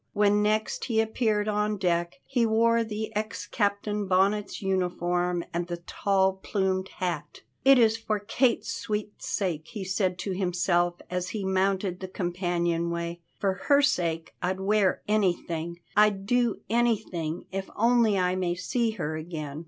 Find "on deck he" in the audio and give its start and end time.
1.47-2.43